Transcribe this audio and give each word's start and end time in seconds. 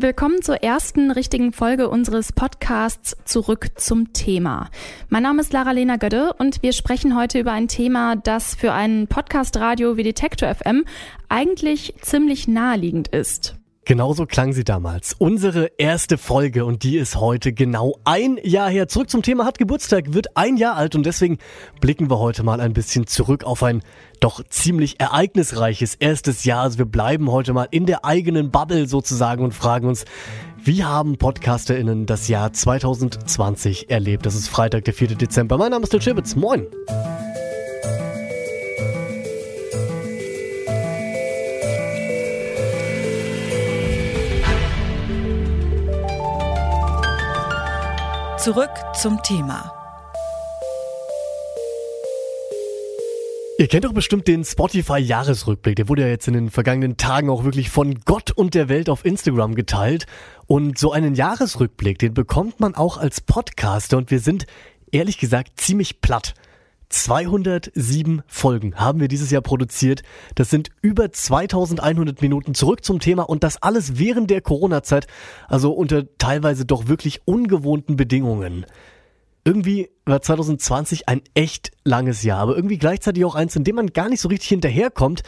Willkommen 0.00 0.42
zur 0.42 0.62
ersten 0.62 1.10
richtigen 1.10 1.52
Folge 1.52 1.88
unseres 1.88 2.32
Podcasts 2.32 3.16
Zurück 3.24 3.70
zum 3.74 4.12
Thema. 4.12 4.70
Mein 5.08 5.24
Name 5.24 5.40
ist 5.40 5.52
Lara-Lena 5.52 5.96
Gödde 5.96 6.34
und 6.34 6.62
wir 6.62 6.72
sprechen 6.72 7.16
heute 7.16 7.40
über 7.40 7.50
ein 7.50 7.66
Thema, 7.66 8.14
das 8.14 8.54
für 8.54 8.72
einen 8.72 9.08
Podcast-Radio 9.08 9.96
wie 9.96 10.04
Detektor 10.04 10.54
FM 10.54 10.84
eigentlich 11.28 11.94
ziemlich 12.00 12.46
naheliegend 12.46 13.08
ist. 13.08 13.56
Genauso 13.88 14.26
klang 14.26 14.52
sie 14.52 14.64
damals. 14.64 15.14
Unsere 15.16 15.70
erste 15.78 16.18
Folge 16.18 16.66
und 16.66 16.82
die 16.82 16.98
ist 16.98 17.16
heute 17.16 17.54
genau 17.54 17.96
ein 18.04 18.38
Jahr 18.42 18.68
her. 18.68 18.86
Zurück 18.86 19.08
zum 19.08 19.22
Thema 19.22 19.46
hat 19.46 19.56
Geburtstag, 19.56 20.12
wird 20.12 20.36
ein 20.36 20.58
Jahr 20.58 20.76
alt 20.76 20.94
und 20.94 21.06
deswegen 21.06 21.38
blicken 21.80 22.10
wir 22.10 22.18
heute 22.18 22.42
mal 22.42 22.60
ein 22.60 22.74
bisschen 22.74 23.06
zurück 23.06 23.44
auf 23.44 23.62
ein 23.62 23.80
doch 24.20 24.42
ziemlich 24.50 25.00
ereignisreiches 25.00 25.94
erstes 25.94 26.44
Jahr. 26.44 26.64
Also 26.64 26.76
wir 26.76 26.84
bleiben 26.84 27.32
heute 27.32 27.54
mal 27.54 27.66
in 27.70 27.86
der 27.86 28.04
eigenen 28.04 28.50
Bubble 28.50 28.86
sozusagen 28.86 29.42
und 29.42 29.54
fragen 29.54 29.88
uns, 29.88 30.04
wie 30.62 30.84
haben 30.84 31.16
PodcasterInnen 31.16 32.04
das 32.04 32.28
Jahr 32.28 32.52
2020 32.52 33.88
erlebt? 33.88 34.26
Das 34.26 34.34
ist 34.34 34.48
Freitag, 34.48 34.84
der 34.84 34.92
4. 34.92 35.14
Dezember. 35.14 35.56
Mein 35.56 35.70
Name 35.70 35.84
ist 35.84 35.88
Till 35.88 36.02
Schibitz. 36.02 36.36
Moin! 36.36 36.66
Zurück 48.38 48.70
zum 48.94 49.20
Thema. 49.24 49.72
Ihr 53.58 53.66
kennt 53.66 53.84
doch 53.84 53.92
bestimmt 53.92 54.28
den 54.28 54.44
Spotify-Jahresrückblick. 54.44 55.74
Der 55.74 55.88
wurde 55.88 56.02
ja 56.02 56.08
jetzt 56.08 56.28
in 56.28 56.34
den 56.34 56.50
vergangenen 56.50 56.96
Tagen 56.96 57.30
auch 57.30 57.42
wirklich 57.42 57.68
von 57.68 57.98
Gott 58.04 58.30
und 58.30 58.54
der 58.54 58.68
Welt 58.68 58.90
auf 58.90 59.04
Instagram 59.04 59.56
geteilt. 59.56 60.06
Und 60.46 60.78
so 60.78 60.92
einen 60.92 61.16
Jahresrückblick, 61.16 61.98
den 61.98 62.14
bekommt 62.14 62.60
man 62.60 62.76
auch 62.76 62.96
als 62.96 63.20
Podcaster. 63.20 63.96
Und 63.96 64.12
wir 64.12 64.20
sind 64.20 64.46
ehrlich 64.92 65.18
gesagt 65.18 65.60
ziemlich 65.60 66.00
platt. 66.00 66.34
207 66.88 68.22
Folgen 68.26 68.74
haben 68.76 69.00
wir 69.00 69.08
dieses 69.08 69.30
Jahr 69.30 69.42
produziert. 69.42 70.02
Das 70.34 70.50
sind 70.50 70.70
über 70.80 71.12
2100 71.12 72.22
Minuten 72.22 72.54
zurück 72.54 72.84
zum 72.84 73.00
Thema 73.00 73.28
und 73.28 73.44
das 73.44 73.62
alles 73.62 73.98
während 73.98 74.30
der 74.30 74.40
Corona-Zeit, 74.40 75.06
also 75.48 75.72
unter 75.72 76.04
teilweise 76.16 76.64
doch 76.64 76.88
wirklich 76.88 77.22
ungewohnten 77.26 77.96
Bedingungen. 77.96 78.64
Irgendwie 79.44 79.88
war 80.04 80.20
2020 80.20 81.08
ein 81.08 81.22
echt 81.34 81.70
langes 81.84 82.22
Jahr, 82.22 82.40
aber 82.40 82.54
irgendwie 82.54 82.76
gleichzeitig 82.76 83.24
auch 83.24 83.34
eins, 83.34 83.56
in 83.56 83.64
dem 83.64 83.76
man 83.76 83.94
gar 83.94 84.08
nicht 84.08 84.20
so 84.20 84.28
richtig 84.28 84.48
hinterherkommt. 84.50 85.22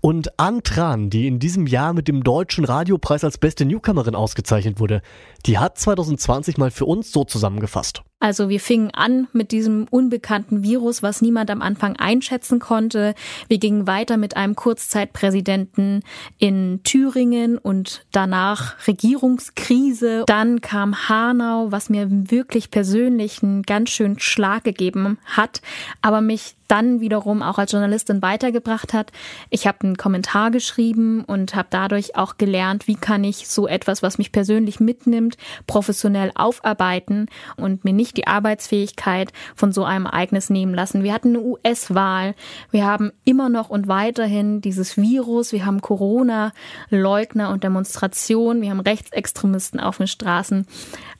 Und 0.00 0.38
Antran, 0.38 1.10
die 1.10 1.26
in 1.26 1.40
diesem 1.40 1.66
Jahr 1.66 1.92
mit 1.92 2.08
dem 2.08 2.22
Deutschen 2.22 2.64
Radiopreis 2.64 3.24
als 3.24 3.38
beste 3.38 3.64
Newcomerin 3.64 4.14
ausgezeichnet 4.14 4.80
wurde, 4.80 5.02
die 5.44 5.58
hat 5.58 5.78
2020 5.78 6.56
mal 6.56 6.70
für 6.70 6.86
uns 6.86 7.12
so 7.12 7.24
zusammengefasst. 7.24 8.02
Also 8.18 8.48
wir 8.48 8.60
fingen 8.60 8.90
an 8.92 9.28
mit 9.32 9.52
diesem 9.52 9.86
unbekannten 9.90 10.62
Virus, 10.62 11.02
was 11.02 11.20
niemand 11.20 11.50
am 11.50 11.60
Anfang 11.60 11.96
einschätzen 11.96 12.60
konnte. 12.60 13.14
Wir 13.46 13.58
gingen 13.58 13.86
weiter 13.86 14.16
mit 14.16 14.36
einem 14.38 14.56
Kurzzeitpräsidenten 14.56 16.02
in 16.38 16.80
Thüringen 16.82 17.58
und 17.58 18.06
danach 18.12 18.86
Regierungskrise. 18.86 20.24
Dann 20.26 20.62
kam 20.62 21.08
Hanau, 21.08 21.70
was 21.70 21.90
mir 21.90 22.08
wirklich 22.10 22.70
persönlich 22.70 23.42
einen 23.42 23.62
ganz 23.62 23.90
schönen 23.90 24.18
Schlag 24.18 24.64
gegeben 24.64 25.18
hat, 25.26 25.60
aber 26.00 26.22
mich 26.22 26.55
dann 26.68 27.00
wiederum 27.00 27.42
auch 27.42 27.58
als 27.58 27.72
Journalistin 27.72 28.22
weitergebracht 28.22 28.92
hat. 28.92 29.12
Ich 29.50 29.66
habe 29.66 29.78
einen 29.82 29.96
Kommentar 29.96 30.50
geschrieben 30.50 31.24
und 31.24 31.54
habe 31.54 31.68
dadurch 31.70 32.16
auch 32.16 32.36
gelernt, 32.38 32.88
wie 32.88 32.94
kann 32.96 33.24
ich 33.24 33.48
so 33.48 33.66
etwas, 33.66 34.02
was 34.02 34.18
mich 34.18 34.32
persönlich 34.32 34.80
mitnimmt, 34.80 35.36
professionell 35.66 36.32
aufarbeiten 36.34 37.26
und 37.56 37.84
mir 37.84 37.92
nicht 37.92 38.16
die 38.16 38.26
Arbeitsfähigkeit 38.26 39.32
von 39.54 39.72
so 39.72 39.84
einem 39.84 40.06
Ereignis 40.06 40.50
nehmen 40.50 40.74
lassen. 40.74 41.02
Wir 41.02 41.12
hatten 41.12 41.36
eine 41.36 41.40
US-Wahl, 41.40 42.34
wir 42.70 42.84
haben 42.84 43.12
immer 43.24 43.48
noch 43.48 43.70
und 43.70 43.88
weiterhin 43.88 44.60
dieses 44.60 44.96
Virus, 44.96 45.52
wir 45.52 45.66
haben 45.66 45.80
Corona-Leugner 45.80 47.50
und 47.50 47.64
Demonstrationen, 47.64 48.62
wir 48.62 48.70
haben 48.70 48.80
Rechtsextremisten 48.80 49.80
auf 49.80 49.98
den 49.98 50.06
Straßen. 50.06 50.66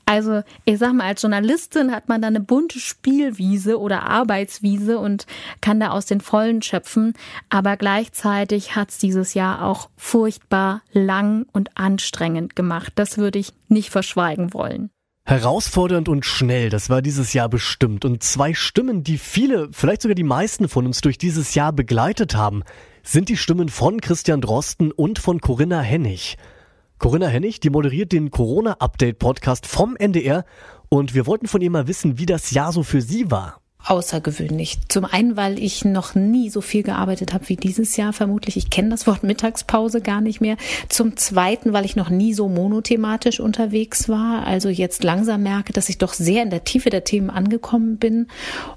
Also 0.06 0.42
ich 0.64 0.78
sag 0.78 0.94
mal, 0.94 1.06
als 1.06 1.22
Journalistin 1.22 1.90
hat 1.90 2.08
man 2.08 2.22
da 2.22 2.28
eine 2.28 2.40
bunte 2.40 2.78
Spielwiese 2.78 3.80
oder 3.80 4.04
Arbeitswiese 4.04 4.98
und 5.00 5.26
kann 5.60 5.80
da 5.80 5.90
aus 5.90 6.06
den 6.06 6.20
Vollen 6.20 6.62
schöpfen. 6.62 7.14
Aber 7.50 7.76
gleichzeitig 7.76 8.76
hat's 8.76 8.98
dieses 8.98 9.34
Jahr 9.34 9.64
auch 9.64 9.90
furchtbar 9.96 10.82
lang 10.92 11.46
und 11.52 11.76
anstrengend 11.76 12.54
gemacht. 12.54 12.92
Das 12.94 13.18
würde 13.18 13.40
ich 13.40 13.52
nicht 13.68 13.90
verschweigen 13.90 14.54
wollen. 14.54 14.90
Herausfordernd 15.24 16.08
und 16.08 16.24
schnell, 16.24 16.70
das 16.70 16.88
war 16.88 17.02
dieses 17.02 17.32
Jahr 17.32 17.48
bestimmt. 17.48 18.04
Und 18.04 18.22
zwei 18.22 18.54
Stimmen, 18.54 19.02
die 19.02 19.18
viele, 19.18 19.68
vielleicht 19.72 20.02
sogar 20.02 20.14
die 20.14 20.22
meisten 20.22 20.68
von 20.68 20.86
uns 20.86 21.00
durch 21.00 21.18
dieses 21.18 21.56
Jahr 21.56 21.72
begleitet 21.72 22.36
haben, 22.36 22.62
sind 23.02 23.28
die 23.28 23.36
Stimmen 23.36 23.68
von 23.68 24.00
Christian 24.00 24.40
Drosten 24.40 24.92
und 24.92 25.18
von 25.18 25.40
Corinna 25.40 25.80
Hennig. 25.80 26.36
Corinna 26.98 27.26
Hennig, 27.26 27.60
die 27.60 27.70
moderiert 27.70 28.12
den 28.12 28.30
Corona-Update-Podcast 28.30 29.66
vom 29.66 29.96
NDR 29.96 30.44
und 30.88 31.14
wir 31.14 31.26
wollten 31.26 31.46
von 31.46 31.60
ihr 31.60 31.70
mal 31.70 31.88
wissen, 31.88 32.18
wie 32.18 32.26
das 32.26 32.52
Jahr 32.52 32.72
so 32.72 32.82
für 32.82 33.02
sie 33.02 33.30
war 33.30 33.60
außergewöhnlich. 33.86 34.78
Zum 34.88 35.04
einen, 35.04 35.36
weil 35.36 35.58
ich 35.58 35.84
noch 35.84 36.14
nie 36.14 36.50
so 36.50 36.60
viel 36.60 36.82
gearbeitet 36.82 37.32
habe 37.32 37.48
wie 37.48 37.56
dieses 37.56 37.96
Jahr 37.96 38.12
vermutlich. 38.12 38.56
Ich 38.56 38.70
kenne 38.70 38.90
das 38.90 39.06
Wort 39.06 39.22
Mittagspause 39.22 40.00
gar 40.00 40.20
nicht 40.20 40.40
mehr. 40.40 40.56
Zum 40.88 41.16
zweiten, 41.16 41.72
weil 41.72 41.84
ich 41.84 41.96
noch 41.96 42.10
nie 42.10 42.34
so 42.34 42.48
monothematisch 42.48 43.40
unterwegs 43.40 44.08
war. 44.08 44.46
Also 44.46 44.68
jetzt 44.68 45.04
langsam 45.04 45.42
merke, 45.42 45.72
dass 45.72 45.88
ich 45.88 45.98
doch 45.98 46.14
sehr 46.14 46.42
in 46.42 46.50
der 46.50 46.64
Tiefe 46.64 46.90
der 46.90 47.04
Themen 47.04 47.30
angekommen 47.30 47.96
bin. 47.96 48.26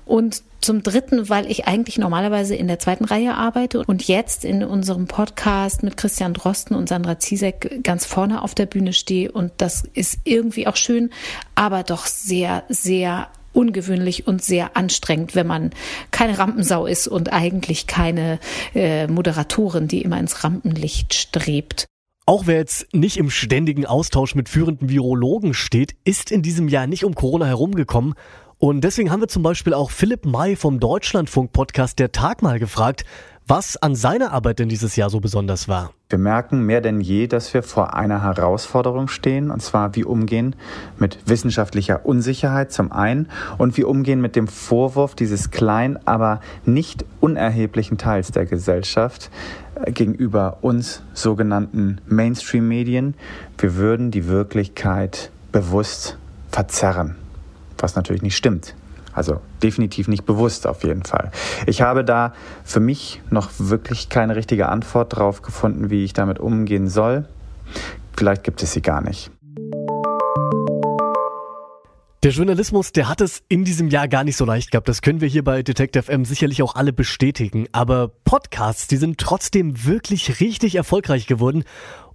Und 0.05 0.43
zum 0.61 0.83
Dritten, 0.83 1.29
weil 1.29 1.49
ich 1.49 1.67
eigentlich 1.67 1.97
normalerweise 1.97 2.53
in 2.53 2.67
der 2.67 2.79
zweiten 2.79 3.05
Reihe 3.05 3.35
arbeite 3.35 3.83
und 3.85 4.07
jetzt 4.07 4.43
in 4.43 4.63
unserem 4.63 5.07
Podcast 5.07 5.83
mit 5.83 5.95
Christian 5.95 6.33
Drosten 6.33 6.75
und 6.75 6.89
Sandra 6.89 7.17
Ziesek 7.17 7.81
ganz 7.83 8.05
vorne 8.05 8.41
auf 8.41 8.55
der 8.55 8.65
Bühne 8.65 8.93
stehe. 8.93 9.31
Und 9.31 9.53
das 9.57 9.85
ist 9.93 10.19
irgendwie 10.25 10.67
auch 10.67 10.75
schön, 10.75 11.11
aber 11.55 11.83
doch 11.83 12.05
sehr, 12.05 12.63
sehr 12.67 13.29
ungewöhnlich 13.53 14.27
und 14.27 14.43
sehr 14.43 14.75
anstrengend, 14.77 15.35
wenn 15.35 15.47
man 15.47 15.71
keine 16.11 16.37
Rampensau 16.37 16.85
ist 16.85 17.07
und 17.07 17.31
eigentlich 17.31 17.87
keine 17.87 18.39
äh, 18.75 19.07
Moderatorin, 19.07 19.87
die 19.87 20.01
immer 20.01 20.19
ins 20.19 20.43
Rampenlicht 20.43 21.13
strebt. 21.13 21.85
Auch 22.25 22.45
wer 22.45 22.57
jetzt 22.57 22.93
nicht 22.93 23.17
im 23.17 23.31
ständigen 23.31 23.85
Austausch 23.85 24.35
mit 24.35 24.49
führenden 24.49 24.89
Virologen 24.89 25.55
steht, 25.55 25.95
ist 26.03 26.31
in 26.31 26.43
diesem 26.43 26.67
Jahr 26.67 26.85
nicht 26.85 27.03
um 27.03 27.15
Corona 27.15 27.45
herumgekommen 27.45 28.13
und 28.61 28.83
deswegen 28.83 29.09
haben 29.09 29.21
wir 29.21 29.29
zum 29.29 29.41
Beispiel 29.41 29.73
auch 29.73 29.89
Philipp 29.89 30.25
May 30.25 30.57
vom 30.57 30.81
Deutschlandfunk-Podcast 30.81 31.97
Der 31.97 32.11
Tag 32.11 32.41
mal 32.41 32.59
gefragt, 32.59 33.05
was 33.49 33.77
an 33.77 33.95
seiner 33.95 34.31
Arbeit 34.31 34.59
denn 34.59 34.69
dieses 34.69 34.95
Jahr 34.95 35.09
so 35.09 35.19
besonders 35.19 35.67
war. 35.67 35.91
Wir 36.07 36.19
merken 36.19 36.61
mehr 36.61 36.81
denn 36.81 37.01
je, 37.01 37.25
dass 37.25 37.51
wir 37.53 37.63
vor 37.63 37.95
einer 37.95 38.21
Herausforderung 38.21 39.07
stehen, 39.07 39.49
und 39.49 39.61
zwar 39.61 39.95
wie 39.95 40.03
umgehen 40.03 40.55
mit 40.99 41.17
wissenschaftlicher 41.25 42.05
Unsicherheit 42.05 42.71
zum 42.71 42.91
einen 42.91 43.27
und 43.57 43.75
wie 43.75 43.83
umgehen 43.83 44.21
mit 44.21 44.35
dem 44.35 44.47
Vorwurf 44.47 45.15
dieses 45.15 45.49
kleinen, 45.49 45.97
aber 46.05 46.41
nicht 46.65 47.05
unerheblichen 47.19 47.97
Teils 47.97 48.31
der 48.31 48.45
Gesellschaft 48.45 49.31
äh, 49.83 49.91
gegenüber 49.91 50.59
uns 50.61 51.01
sogenannten 51.13 52.01
Mainstream-Medien. 52.07 53.15
Wir 53.57 53.75
würden 53.75 54.11
die 54.11 54.27
Wirklichkeit 54.27 55.31
bewusst 55.51 56.17
verzerren 56.51 57.15
was 57.81 57.95
natürlich 57.95 58.21
nicht 58.21 58.35
stimmt. 58.35 58.75
Also 59.19 59.41
definitiv 59.61 60.07
nicht 60.07 60.25
bewusst 60.25 60.65
auf 60.65 60.85
jeden 60.85 61.03
Fall. 61.03 61.33
Ich 61.65 61.81
habe 61.81 62.05
da 62.05 62.31
für 62.63 62.79
mich 62.79 63.21
noch 63.29 63.49
wirklich 63.57 64.07
keine 64.07 64.37
richtige 64.37 64.69
Antwort 64.69 65.17
drauf 65.17 65.41
gefunden, 65.41 65.89
wie 65.89 66.05
ich 66.05 66.13
damit 66.13 66.39
umgehen 66.39 66.87
soll. 66.87 67.25
Vielleicht 68.15 68.45
gibt 68.45 68.63
es 68.63 68.71
sie 68.71 68.81
gar 68.81 69.01
nicht. 69.01 69.29
Der 72.21 72.31
Journalismus, 72.31 72.91
der 72.91 73.07
hat 73.07 73.21
es 73.21 73.43
in 73.47 73.63
diesem 73.63 73.87
Jahr 73.87 74.09
gar 74.09 74.25
nicht 74.25 74.35
so 74.35 74.43
leicht 74.43 74.71
gehabt. 74.71 74.89
Das 74.89 75.01
können 75.01 75.21
wir 75.21 75.29
hier 75.29 75.41
bei 75.41 75.63
Detective 75.63 76.11
M 76.11 76.25
sicherlich 76.25 76.61
auch 76.61 76.75
alle 76.75 76.91
bestätigen. 76.91 77.69
Aber 77.71 78.09
Podcasts, 78.09 78.87
die 78.87 78.97
sind 78.97 79.19
trotzdem 79.19 79.85
wirklich 79.85 80.41
richtig 80.41 80.75
erfolgreich 80.75 81.27
geworden. 81.27 81.63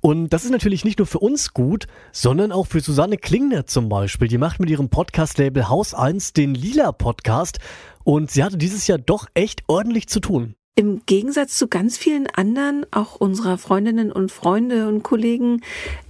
Und 0.02 0.28
das 0.28 0.44
ist 0.44 0.50
natürlich 0.50 0.84
nicht 0.84 0.98
nur 0.98 1.06
für 1.06 1.20
uns 1.20 1.54
gut, 1.54 1.86
sondern 2.12 2.52
auch 2.52 2.66
für 2.66 2.80
Susanne 2.80 3.16
Klingner 3.16 3.64
zum 3.64 3.88
Beispiel. 3.88 4.28
Die 4.28 4.36
macht 4.36 4.60
mit 4.60 4.68
ihrem 4.68 4.90
Podcast-Label 4.90 5.70
Haus 5.70 5.94
1 5.94 6.34
den 6.34 6.54
Lila 6.54 6.92
Podcast. 6.92 7.58
Und 8.02 8.30
sie 8.30 8.44
hatte 8.44 8.58
dieses 8.58 8.86
Jahr 8.86 8.98
doch 8.98 9.26
echt 9.32 9.62
ordentlich 9.68 10.06
zu 10.08 10.20
tun. 10.20 10.54
Im 10.76 11.06
Gegensatz 11.06 11.56
zu 11.56 11.68
ganz 11.68 11.96
vielen 11.96 12.26
anderen, 12.26 12.84
auch 12.90 13.14
unserer 13.14 13.58
Freundinnen 13.58 14.10
und 14.10 14.32
Freunde 14.32 14.88
und 14.88 15.04
Kollegen, 15.04 15.60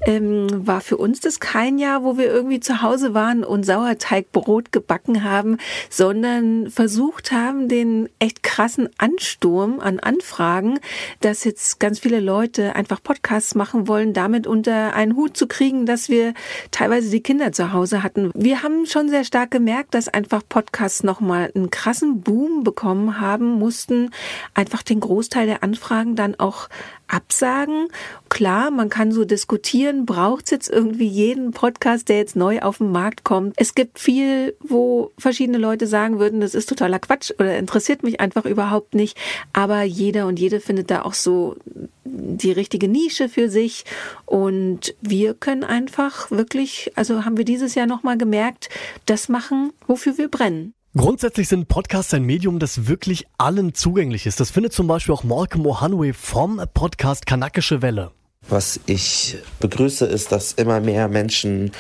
ähm, 0.06 0.66
war 0.66 0.80
für 0.80 0.96
uns 0.96 1.20
das 1.20 1.40
kein 1.40 1.78
Jahr, 1.78 2.04
wo 2.04 2.18
wir 2.18 2.26
irgendwie 2.26 2.60
zu 2.60 2.82
Hause 2.82 3.14
waren 3.14 3.44
und 3.44 3.64
Sauerteigbrot 3.64 4.72
gebacken 4.72 5.24
haben, 5.24 5.58
sondern 5.90 6.70
versucht 6.70 7.32
haben, 7.32 7.68
den 7.68 8.08
echt 8.18 8.42
krassen 8.42 8.88
Ansturm 8.98 9.80
an 9.80 9.98
Anfragen, 10.00 10.78
dass 11.20 11.44
jetzt 11.44 11.80
ganz 11.80 11.98
viele 11.98 12.20
Leute 12.20 12.76
einfach 12.76 13.02
Podcasts 13.02 13.54
machen 13.54 13.88
wollen, 13.88 14.12
damit 14.12 14.46
unter 14.46 14.94
einen 14.94 15.16
Hut 15.16 15.36
zu 15.36 15.46
kriegen, 15.46 15.86
dass 15.86 16.08
wir 16.08 16.34
teilweise 16.70 17.10
die 17.10 17.22
Kinder 17.22 17.52
zu 17.52 17.72
Hause 17.72 18.02
hatten. 18.02 18.30
Wir 18.34 18.62
haben 18.62 18.86
schon 18.86 19.08
sehr 19.08 19.24
stark 19.24 19.50
gemerkt, 19.50 19.94
dass 19.94 20.08
einfach 20.08 20.42
Podcasts 20.48 21.02
nochmal 21.02 21.50
einen 21.54 21.70
krassen 21.70 22.20
Boom 22.20 22.64
bekommen 22.64 23.20
haben, 23.20 23.58
mussten 23.58 24.10
einfach 24.54 24.82
den 24.82 25.00
Großteil 25.00 25.46
der 25.46 25.62
Anfragen 25.62 26.16
dann 26.16 26.34
auch 26.38 26.68
absagen. 27.08 27.88
Klar, 28.28 28.70
man 28.70 28.88
kann 28.88 29.12
so 29.12 29.24
diskutieren, 29.24 30.06
braucht 30.06 30.46
es 30.46 30.50
jetzt 30.50 30.70
irgendwie 30.70 31.06
jeden 31.06 31.52
Podcast, 31.52 32.08
der 32.08 32.18
jetzt 32.18 32.36
neu 32.36 32.60
auf 32.60 32.78
den 32.78 32.90
Markt 32.90 33.24
kommt. 33.24 33.54
Es 33.56 33.74
gibt 33.74 33.98
viel, 33.98 34.56
wo 34.60 35.12
verschiedene 35.18 35.58
Leute 35.58 35.86
sagen 35.86 36.18
würden, 36.18 36.40
das 36.40 36.54
ist 36.54 36.68
totaler 36.68 36.98
Quatsch 36.98 37.30
oder 37.38 37.56
interessiert 37.56 38.02
mich 38.02 38.20
einfach 38.20 38.44
überhaupt 38.44 38.94
nicht. 38.94 39.16
Aber 39.52 39.82
jeder 39.82 40.26
und 40.26 40.38
jede 40.38 40.60
findet 40.60 40.90
da 40.90 41.02
auch 41.02 41.14
so 41.14 41.56
die 42.04 42.52
richtige 42.52 42.88
Nische 42.88 43.28
für 43.28 43.48
sich. 43.48 43.84
Und 44.26 44.94
wir 45.00 45.34
können 45.34 45.64
einfach 45.64 46.30
wirklich, 46.30 46.92
also 46.96 47.24
haben 47.24 47.36
wir 47.36 47.44
dieses 47.44 47.74
Jahr 47.74 47.86
nochmal 47.86 48.18
gemerkt, 48.18 48.68
das 49.06 49.28
machen, 49.28 49.72
wofür 49.86 50.18
wir 50.18 50.28
brennen. 50.28 50.73
Grundsätzlich 50.96 51.48
sind 51.48 51.66
Podcasts 51.66 52.14
ein 52.14 52.22
Medium, 52.22 52.60
das 52.60 52.86
wirklich 52.86 53.26
allen 53.36 53.74
zugänglich 53.74 54.26
ist. 54.26 54.38
Das 54.38 54.52
findet 54.52 54.72
zum 54.72 54.86
Beispiel 54.86 55.12
auch 55.12 55.24
Malcolm 55.24 55.66
O'Hanway 55.66 56.12
vom 56.12 56.62
Podcast 56.72 57.26
Kanakische 57.26 57.82
Welle. 57.82 58.12
Was 58.48 58.78
ich 58.86 59.36
begrüße, 59.58 60.06
ist, 60.06 60.30
dass 60.30 60.52
immer 60.52 60.78
mehr 60.78 61.08
Menschen 61.08 61.72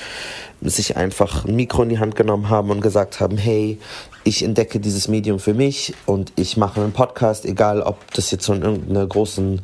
sich 0.62 0.96
einfach 0.96 1.44
ein 1.44 1.54
Mikro 1.54 1.84
in 1.84 1.90
die 1.90 2.00
Hand 2.00 2.16
genommen 2.16 2.48
haben 2.48 2.72
und 2.72 2.80
gesagt 2.80 3.20
haben, 3.20 3.36
hey, 3.36 3.78
ich 4.24 4.42
entdecke 4.42 4.80
dieses 4.80 5.06
Medium 5.06 5.38
für 5.38 5.54
mich 5.54 5.94
und 6.06 6.32
ich 6.34 6.56
mache 6.56 6.80
einen 6.80 6.92
Podcast, 6.92 7.44
egal 7.44 7.82
ob 7.82 8.12
das 8.14 8.32
jetzt 8.32 8.46
von 8.46 8.62
irgendeiner 8.62 9.06
großen 9.06 9.62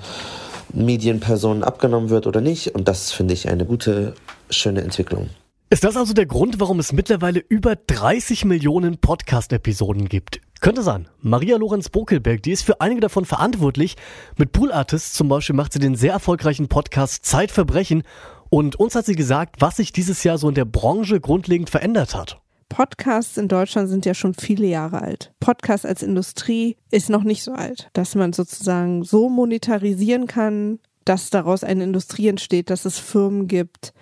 Medienperson 0.72 1.64
abgenommen 1.64 2.08
wird 2.08 2.28
oder 2.28 2.40
nicht. 2.40 2.76
Und 2.76 2.86
das 2.86 3.10
finde 3.10 3.34
ich 3.34 3.48
eine 3.48 3.64
gute, 3.66 4.14
schöne 4.48 4.82
Entwicklung. 4.82 5.28
Ist 5.72 5.84
das 5.84 5.96
also 5.96 6.14
der 6.14 6.26
Grund, 6.26 6.58
warum 6.58 6.80
es 6.80 6.92
mittlerweile 6.92 7.38
über 7.48 7.76
30 7.76 8.44
Millionen 8.44 8.98
Podcast-Episoden 8.98 10.08
gibt? 10.08 10.40
Könnte 10.60 10.82
sein. 10.82 11.08
Maria 11.20 11.58
Lorenz 11.58 11.90
Bokelberg, 11.90 12.42
die 12.42 12.50
ist 12.50 12.62
für 12.64 12.80
einige 12.80 13.00
davon 13.00 13.24
verantwortlich. 13.24 13.96
Mit 14.36 14.50
Pool 14.50 14.72
Artists 14.72 15.12
zum 15.12 15.28
Beispiel 15.28 15.54
macht 15.54 15.72
sie 15.72 15.78
den 15.78 15.94
sehr 15.94 16.10
erfolgreichen 16.10 16.66
Podcast 16.66 17.24
Zeitverbrechen. 17.24 18.02
Und 18.48 18.80
uns 18.80 18.96
hat 18.96 19.06
sie 19.06 19.14
gesagt, 19.14 19.60
was 19.60 19.76
sich 19.76 19.92
dieses 19.92 20.24
Jahr 20.24 20.38
so 20.38 20.48
in 20.48 20.56
der 20.56 20.64
Branche 20.64 21.20
grundlegend 21.20 21.70
verändert 21.70 22.16
hat. 22.16 22.40
Podcasts 22.68 23.36
in 23.36 23.46
Deutschland 23.46 23.88
sind 23.88 24.04
ja 24.04 24.14
schon 24.14 24.34
viele 24.34 24.66
Jahre 24.66 25.02
alt. 25.02 25.32
Podcast 25.38 25.86
als 25.86 26.02
Industrie 26.02 26.78
ist 26.90 27.10
noch 27.10 27.22
nicht 27.22 27.44
so 27.44 27.52
alt, 27.52 27.90
dass 27.92 28.16
man 28.16 28.32
sozusagen 28.32 29.04
so 29.04 29.28
monetarisieren 29.28 30.26
kann, 30.26 30.80
dass 31.04 31.30
daraus 31.30 31.62
eine 31.62 31.84
Industrie 31.84 32.26
entsteht, 32.26 32.70
dass 32.70 32.86
es 32.86 32.98
Firmen 32.98 33.46
gibt, 33.46 33.92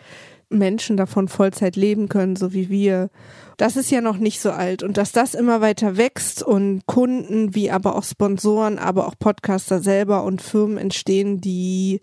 Menschen 0.50 0.97
davon 0.97 1.29
Vollzeit 1.29 1.77
leben 1.77 2.09
können, 2.09 2.37
so 2.37 2.53
wie 2.53 2.69
wir. 2.69 3.11
Das 3.56 3.77
ist 3.77 3.91
ja 3.91 4.00
noch 4.00 4.19
nicht 4.19 4.41
so 4.41 4.50
alt. 4.50 4.83
Und 4.83 4.97
dass 4.97 5.12
das 5.12 5.35
immer 5.35 5.61
weiter 5.61 5.97
wächst 5.97 6.43
und 6.43 6.87
Kunden, 6.87 7.55
wie 7.55 7.71
aber 7.71 7.97
auch 7.97 8.05
Sponsoren, 8.05 8.79
aber 8.79 9.06
auch 9.06 9.15
Podcaster 9.19 9.81
selber 9.81 10.25
und 10.25 10.41
Firmen 10.41 10.79
entstehen, 10.79 11.41
die 11.41 12.00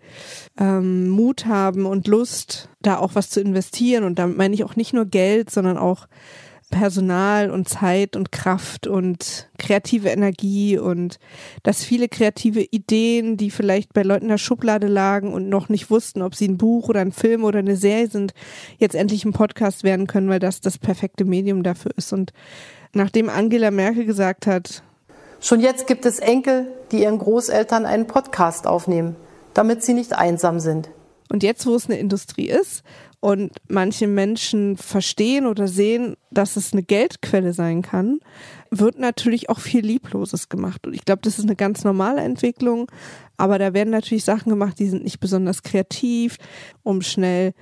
ähm, 0.58 1.08
Mut 1.08 1.46
haben 1.46 1.86
und 1.86 2.06
Lust, 2.06 2.68
da 2.82 2.98
auch 2.98 3.14
was 3.14 3.30
zu 3.30 3.40
investieren. 3.40 4.04
Und 4.04 4.18
damit 4.18 4.36
meine 4.36 4.54
ich 4.54 4.64
auch 4.64 4.76
nicht 4.76 4.92
nur 4.92 5.06
Geld, 5.06 5.50
sondern 5.50 5.78
auch 5.78 6.06
Personal 6.70 7.50
und 7.50 7.68
Zeit 7.68 8.16
und 8.16 8.32
Kraft 8.32 8.86
und 8.86 9.48
kreative 9.58 10.08
Energie 10.08 10.78
und 10.78 11.18
dass 11.62 11.84
viele 11.84 12.08
kreative 12.08 12.60
Ideen, 12.60 13.36
die 13.36 13.50
vielleicht 13.50 13.92
bei 13.92 14.02
Leuten 14.02 14.24
in 14.24 14.30
der 14.30 14.38
Schublade 14.38 14.88
lagen 14.88 15.32
und 15.32 15.48
noch 15.48 15.68
nicht 15.68 15.90
wussten, 15.90 16.22
ob 16.22 16.34
sie 16.34 16.48
ein 16.48 16.58
Buch 16.58 16.88
oder 16.88 17.00
ein 17.00 17.12
Film 17.12 17.44
oder 17.44 17.60
eine 17.60 17.76
Serie 17.76 18.08
sind, 18.08 18.34
jetzt 18.78 18.96
endlich 18.96 19.24
ein 19.24 19.32
Podcast 19.32 19.84
werden 19.84 20.06
können, 20.06 20.28
weil 20.28 20.40
das 20.40 20.60
das 20.60 20.78
perfekte 20.78 21.24
Medium 21.24 21.62
dafür 21.62 21.92
ist. 21.96 22.12
Und 22.12 22.32
nachdem 22.92 23.28
Angela 23.28 23.70
Merkel 23.70 24.04
gesagt 24.04 24.46
hat, 24.46 24.82
Schon 25.40 25.60
jetzt 25.60 25.86
gibt 25.86 26.06
es 26.06 26.18
Enkel, 26.18 26.66
die 26.90 27.02
ihren 27.02 27.18
Großeltern 27.18 27.86
einen 27.86 28.06
Podcast 28.06 28.66
aufnehmen, 28.66 29.16
damit 29.54 29.84
sie 29.84 29.94
nicht 29.94 30.14
einsam 30.14 30.60
sind. 30.60 30.88
Und 31.28 31.42
jetzt, 31.42 31.66
wo 31.66 31.74
es 31.74 31.86
eine 31.86 31.98
Industrie 31.98 32.48
ist 32.48 32.82
und 33.26 33.50
manche 33.66 34.06
Menschen 34.06 34.76
verstehen 34.76 35.46
oder 35.46 35.66
sehen, 35.66 36.16
dass 36.30 36.54
es 36.54 36.72
eine 36.72 36.84
Geldquelle 36.84 37.52
sein 37.52 37.82
kann, 37.82 38.20
wird 38.70 39.00
natürlich 39.00 39.50
auch 39.50 39.58
viel 39.58 39.84
Liebloses 39.84 40.48
gemacht. 40.48 40.86
Und 40.86 40.94
ich 40.94 41.04
glaube, 41.04 41.22
das 41.22 41.40
ist 41.40 41.44
eine 41.44 41.56
ganz 41.56 41.82
normale 41.82 42.20
Entwicklung, 42.20 42.88
aber 43.36 43.58
da 43.58 43.74
werden 43.74 43.90
natürlich 43.90 44.22
Sachen 44.22 44.50
gemacht, 44.50 44.78
die 44.78 44.86
sind 44.86 45.02
nicht 45.02 45.18
besonders 45.18 45.64
kreativ, 45.64 46.36
um 46.84 47.02
schnell 47.02 47.52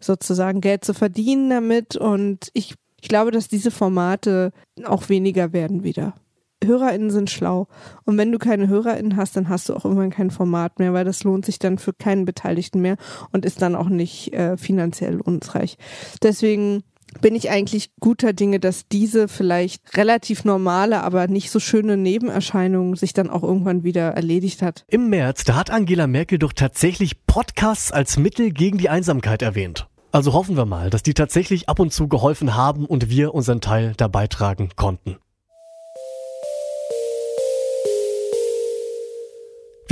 sozusagen 0.00 0.60
Geld 0.60 0.84
zu 0.84 0.92
verdienen 0.92 1.50
damit. 1.50 1.94
Und 1.94 2.48
ich, 2.52 2.74
ich 3.00 3.08
glaube, 3.08 3.30
dass 3.30 3.46
diese 3.46 3.70
Formate 3.70 4.50
auch 4.86 5.08
weniger 5.08 5.52
werden 5.52 5.84
wieder. 5.84 6.14
HörerInnen 6.64 7.10
sind 7.10 7.30
schlau. 7.30 7.68
Und 8.04 8.18
wenn 8.18 8.32
du 8.32 8.38
keine 8.38 8.68
HörerInnen 8.68 9.16
hast, 9.16 9.36
dann 9.36 9.48
hast 9.48 9.68
du 9.68 9.74
auch 9.74 9.84
irgendwann 9.84 10.10
kein 10.10 10.30
Format 10.30 10.78
mehr, 10.78 10.92
weil 10.92 11.04
das 11.04 11.24
lohnt 11.24 11.44
sich 11.44 11.58
dann 11.58 11.78
für 11.78 11.92
keinen 11.92 12.24
Beteiligten 12.24 12.80
mehr 12.80 12.96
und 13.32 13.44
ist 13.44 13.62
dann 13.62 13.74
auch 13.74 13.88
nicht 13.88 14.32
äh, 14.32 14.56
finanziell 14.56 15.20
unreich. 15.20 15.76
Deswegen 16.22 16.82
bin 17.20 17.34
ich 17.34 17.50
eigentlich 17.50 17.90
guter 18.00 18.32
Dinge, 18.32 18.58
dass 18.58 18.88
diese 18.88 19.28
vielleicht 19.28 19.96
relativ 19.96 20.44
normale, 20.44 21.02
aber 21.02 21.28
nicht 21.28 21.50
so 21.50 21.60
schöne 21.60 21.96
Nebenerscheinung 21.96 22.96
sich 22.96 23.12
dann 23.12 23.28
auch 23.28 23.42
irgendwann 23.42 23.84
wieder 23.84 24.12
erledigt 24.12 24.62
hat. 24.62 24.84
Im 24.88 25.10
März, 25.10 25.44
da 25.44 25.56
hat 25.56 25.70
Angela 25.70 26.06
Merkel 26.06 26.38
doch 26.38 26.52
tatsächlich 26.52 27.26
Podcasts 27.26 27.92
als 27.92 28.16
Mittel 28.16 28.50
gegen 28.50 28.78
die 28.78 28.88
Einsamkeit 28.88 29.42
erwähnt. 29.42 29.88
Also 30.10 30.34
hoffen 30.34 30.56
wir 30.56 30.66
mal, 30.66 30.90
dass 30.90 31.02
die 31.02 31.14
tatsächlich 31.14 31.68
ab 31.68 31.78
und 31.78 31.92
zu 31.92 32.08
geholfen 32.08 32.54
haben 32.54 32.84
und 32.84 33.08
wir 33.08 33.34
unseren 33.34 33.60
Teil 33.60 33.94
da 33.96 34.08
beitragen 34.08 34.70
konnten. 34.76 35.16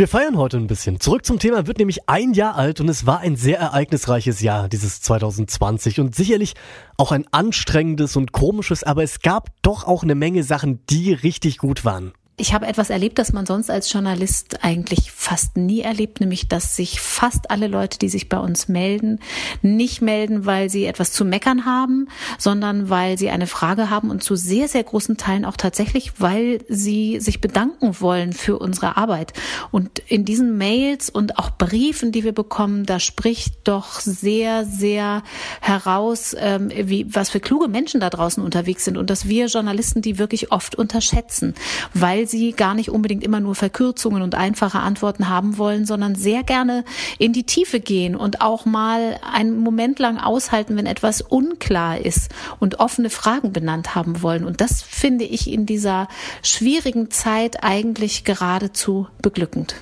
Wir 0.00 0.08
feiern 0.08 0.38
heute 0.38 0.56
ein 0.56 0.66
bisschen. 0.66 0.98
Zurück 0.98 1.26
zum 1.26 1.38
Thema. 1.38 1.66
Wird 1.66 1.76
nämlich 1.76 2.08
ein 2.08 2.32
Jahr 2.32 2.56
alt 2.56 2.80
und 2.80 2.88
es 2.88 3.04
war 3.04 3.20
ein 3.20 3.36
sehr 3.36 3.58
ereignisreiches 3.58 4.40
Jahr, 4.40 4.70
dieses 4.70 5.02
2020 5.02 6.00
und 6.00 6.14
sicherlich 6.14 6.54
auch 6.96 7.12
ein 7.12 7.26
anstrengendes 7.32 8.16
und 8.16 8.32
komisches, 8.32 8.82
aber 8.82 9.02
es 9.02 9.20
gab 9.20 9.50
doch 9.60 9.84
auch 9.84 10.02
eine 10.02 10.14
Menge 10.14 10.42
Sachen, 10.42 10.80
die 10.86 11.12
richtig 11.12 11.58
gut 11.58 11.84
waren 11.84 12.14
ich 12.40 12.54
habe 12.54 12.66
etwas 12.66 12.88
erlebt, 12.88 13.18
das 13.18 13.34
man 13.34 13.44
sonst 13.44 13.70
als 13.70 13.92
Journalist 13.92 14.64
eigentlich 14.64 15.12
fast 15.12 15.58
nie 15.58 15.82
erlebt, 15.82 16.20
nämlich 16.20 16.48
dass 16.48 16.74
sich 16.74 17.00
fast 17.00 17.50
alle 17.50 17.66
Leute, 17.66 17.98
die 17.98 18.08
sich 18.08 18.30
bei 18.30 18.38
uns 18.38 18.66
melden, 18.66 19.20
nicht 19.60 20.00
melden, 20.00 20.46
weil 20.46 20.70
sie 20.70 20.86
etwas 20.86 21.12
zu 21.12 21.26
meckern 21.26 21.66
haben, 21.66 22.08
sondern 22.38 22.88
weil 22.88 23.18
sie 23.18 23.28
eine 23.28 23.46
Frage 23.46 23.90
haben 23.90 24.08
und 24.08 24.22
zu 24.22 24.36
sehr, 24.36 24.68
sehr 24.68 24.82
großen 24.82 25.18
Teilen 25.18 25.44
auch 25.44 25.58
tatsächlich, 25.58 26.12
weil 26.18 26.64
sie 26.68 27.20
sich 27.20 27.42
bedanken 27.42 28.00
wollen 28.00 28.32
für 28.32 28.58
unsere 28.58 28.96
Arbeit. 28.96 29.34
Und 29.70 29.98
in 29.98 30.24
diesen 30.24 30.56
Mails 30.56 31.10
und 31.10 31.38
auch 31.38 31.50
Briefen, 31.50 32.10
die 32.10 32.24
wir 32.24 32.32
bekommen, 32.32 32.86
da 32.86 33.00
spricht 33.00 33.68
doch 33.68 34.00
sehr, 34.00 34.64
sehr 34.64 35.22
heraus, 35.60 36.34
ähm, 36.38 36.70
wie, 36.74 37.06
was 37.14 37.28
für 37.28 37.40
kluge 37.40 37.68
Menschen 37.68 38.00
da 38.00 38.08
draußen 38.08 38.42
unterwegs 38.42 38.86
sind 38.86 38.96
und 38.96 39.10
dass 39.10 39.28
wir 39.28 39.46
Journalisten 39.46 40.00
die 40.00 40.18
wirklich 40.18 40.52
oft 40.52 40.74
unterschätzen, 40.74 41.54
weil 41.92 42.29
sie 42.30 42.52
gar 42.52 42.74
nicht 42.74 42.90
unbedingt 42.90 43.24
immer 43.24 43.40
nur 43.40 43.54
Verkürzungen 43.54 44.22
und 44.22 44.34
einfache 44.34 44.80
Antworten 44.80 45.28
haben 45.28 45.58
wollen, 45.58 45.86
sondern 45.86 46.14
sehr 46.14 46.42
gerne 46.42 46.84
in 47.18 47.32
die 47.32 47.44
Tiefe 47.44 47.80
gehen 47.80 48.16
und 48.16 48.40
auch 48.40 48.64
mal 48.64 49.18
einen 49.32 49.58
Moment 49.58 49.98
lang 49.98 50.18
aushalten, 50.18 50.76
wenn 50.76 50.86
etwas 50.86 51.20
unklar 51.20 51.98
ist 51.98 52.30
und 52.58 52.80
offene 52.80 53.10
Fragen 53.10 53.52
benannt 53.52 53.94
haben 53.94 54.22
wollen. 54.22 54.44
Und 54.44 54.60
das 54.60 54.82
finde 54.82 55.24
ich 55.24 55.50
in 55.50 55.66
dieser 55.66 56.08
schwierigen 56.42 57.10
Zeit 57.10 57.62
eigentlich 57.62 58.24
geradezu 58.24 59.08
beglückend. 59.22 59.74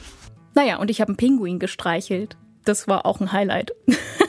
Naja, 0.54 0.78
und 0.78 0.90
ich 0.90 1.00
habe 1.00 1.10
einen 1.10 1.16
Pinguin 1.16 1.58
gestreichelt. 1.58 2.36
Das 2.64 2.88
war 2.88 3.06
auch 3.06 3.20
ein 3.20 3.32
Highlight. 3.32 3.72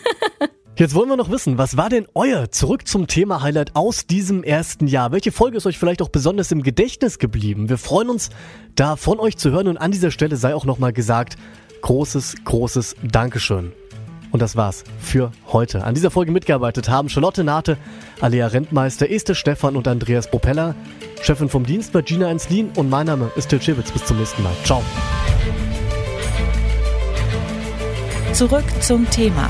Jetzt 0.79 0.95
wollen 0.95 1.09
wir 1.09 1.17
noch 1.17 1.29
wissen, 1.29 1.57
was 1.57 1.75
war 1.75 1.89
denn 1.89 2.07
euer 2.13 2.51
zurück 2.51 2.87
zum 2.87 3.07
Thema 3.07 3.41
Highlight 3.41 3.75
aus 3.75 4.07
diesem 4.07 4.43
ersten 4.43 4.87
Jahr? 4.87 5.11
Welche 5.11 5.33
Folge 5.33 5.57
ist 5.57 5.65
euch 5.65 5.77
vielleicht 5.77 6.01
auch 6.01 6.07
besonders 6.07 6.53
im 6.53 6.63
Gedächtnis 6.63 7.19
geblieben? 7.19 7.67
Wir 7.67 7.77
freuen 7.77 8.09
uns, 8.09 8.29
da 8.75 8.95
von 8.95 9.19
euch 9.19 9.35
zu 9.35 9.51
hören 9.51 9.67
und 9.67 9.75
an 9.75 9.91
dieser 9.91 10.09
Stelle 10.09 10.37
sei 10.37 10.55
auch 10.55 10.63
nochmal 10.63 10.93
gesagt, 10.93 11.35
großes, 11.81 12.45
großes 12.45 12.95
Dankeschön. 13.03 13.73
Und 14.31 14.41
das 14.41 14.55
war's 14.55 14.85
für 15.01 15.33
heute. 15.47 15.83
An 15.83 15.95
dieser 15.95 16.11
Folge 16.11 16.31
mitgearbeitet 16.31 16.87
haben 16.87 17.09
Charlotte 17.09 17.43
Nate, 17.43 17.77
Alea 18.21 18.47
Rentmeister, 18.47 19.11
Esther 19.11 19.35
Stefan 19.35 19.75
und 19.75 19.85
Andreas 19.85 20.31
Propeller. 20.31 20.75
Chefin 21.21 21.49
vom 21.49 21.65
Dienst 21.65 21.93
war 21.93 22.03
Gina 22.03 22.31
Enslin 22.31 22.69
und 22.77 22.89
mein 22.89 23.05
Name 23.05 23.29
ist 23.35 23.49
Till 23.49 23.61
Schibitz. 23.61 23.91
Bis 23.91 24.05
zum 24.05 24.17
nächsten 24.17 24.43
Mal. 24.43 24.53
Ciao. 24.63 24.81
Zurück 28.31 28.63
zum 28.79 29.09
Thema 29.09 29.49